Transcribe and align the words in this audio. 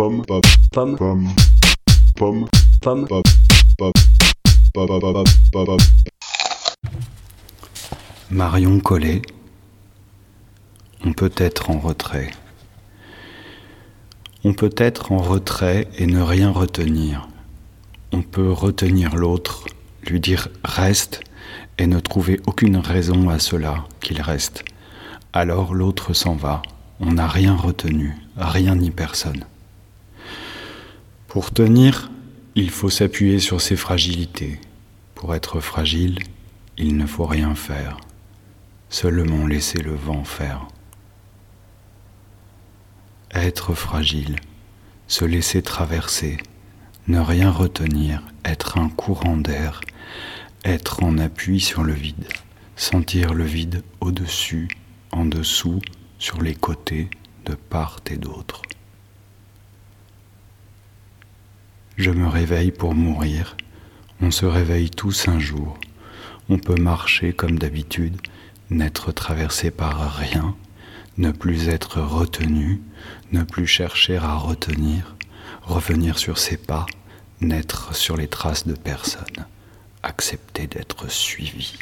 pomme, 0.00 0.22
pomme, 0.72 0.96
pomme, 0.96 1.28
pomme, 2.16 2.46
pomme, 2.80 3.06
Marion 8.30 8.80
Collet, 8.80 9.20
on 11.04 11.12
peut 11.12 11.32
être 11.36 11.68
en 11.68 11.78
retrait. 11.78 12.30
On 14.42 14.54
peut 14.54 14.72
être 14.78 15.12
en 15.12 15.18
retrait 15.18 15.86
et 15.98 16.06
ne 16.06 16.22
rien 16.22 16.50
retenir. 16.50 17.28
On 18.12 18.22
peut 18.22 18.50
retenir 18.50 19.16
l'autre, 19.16 19.66
lui 20.06 20.18
dire 20.18 20.48
reste 20.64 21.20
et 21.76 21.86
ne 21.86 22.00
trouver 22.00 22.40
aucune 22.46 22.78
raison 22.78 23.28
à 23.28 23.38
cela 23.38 23.84
qu'il 24.00 24.22
reste. 24.22 24.64
Alors 25.34 25.74
l'autre 25.74 26.14
s'en 26.14 26.36
va. 26.36 26.62
On 27.00 27.12
n'a 27.12 27.28
rien 27.28 27.54
retenu, 27.54 28.16
rien 28.38 28.76
ni 28.76 28.90
personne. 28.90 29.44
Pour 31.30 31.52
tenir, 31.52 32.10
il 32.56 32.70
faut 32.70 32.90
s'appuyer 32.90 33.38
sur 33.38 33.60
ses 33.60 33.76
fragilités. 33.76 34.60
Pour 35.14 35.32
être 35.36 35.60
fragile, 35.60 36.18
il 36.76 36.96
ne 36.96 37.06
faut 37.06 37.24
rien 37.24 37.54
faire, 37.54 37.98
seulement 38.88 39.46
laisser 39.46 39.78
le 39.78 39.94
vent 39.94 40.24
faire. 40.24 40.66
Être 43.32 43.74
fragile, 43.74 44.40
se 45.06 45.24
laisser 45.24 45.62
traverser, 45.62 46.38
ne 47.06 47.20
rien 47.20 47.52
retenir, 47.52 48.24
être 48.44 48.76
un 48.76 48.88
courant 48.88 49.36
d'air, 49.36 49.82
être 50.64 51.04
en 51.04 51.16
appui 51.16 51.60
sur 51.60 51.84
le 51.84 51.92
vide, 51.92 52.26
sentir 52.74 53.34
le 53.34 53.44
vide 53.44 53.84
au-dessus, 54.00 54.66
en 55.12 55.26
dessous, 55.26 55.80
sur 56.18 56.42
les 56.42 56.56
côtés, 56.56 57.08
de 57.44 57.54
part 57.54 58.00
et 58.10 58.16
d'autre. 58.16 58.62
Je 61.96 62.10
me 62.10 62.26
réveille 62.28 62.70
pour 62.70 62.94
mourir, 62.94 63.56
on 64.22 64.30
se 64.30 64.46
réveille 64.46 64.90
tous 64.90 65.28
un 65.28 65.38
jour, 65.38 65.78
on 66.48 66.58
peut 66.58 66.80
marcher 66.80 67.32
comme 67.32 67.58
d'habitude, 67.58 68.20
n'être 68.70 69.12
traversé 69.12 69.70
par 69.70 70.14
rien, 70.14 70.56
ne 71.18 71.30
plus 71.30 71.68
être 71.68 72.00
retenu, 72.00 72.80
ne 73.32 73.42
plus 73.42 73.66
chercher 73.66 74.16
à 74.16 74.34
retenir, 74.34 75.16
revenir 75.62 76.18
sur 76.18 76.38
ses 76.38 76.56
pas, 76.56 76.86
n'être 77.40 77.94
sur 77.94 78.16
les 78.16 78.28
traces 78.28 78.66
de 78.66 78.74
personne, 78.74 79.46
accepter 80.02 80.66
d'être 80.66 81.10
suivi. 81.10 81.78